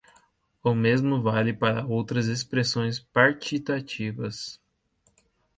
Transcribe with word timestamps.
O 0.63 0.73
mesmo 0.73 1.21
vale 1.21 1.53
para 1.53 1.85
outras 1.85 2.25
expressões 2.27 2.99
partitivas 2.99 4.59